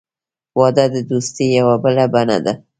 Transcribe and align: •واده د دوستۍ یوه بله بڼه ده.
•واده 0.59 0.85
د 0.93 0.95
دوستۍ 1.09 1.45
یوه 1.59 1.75
بله 1.83 2.05
بڼه 2.13 2.37
ده. 2.45 2.53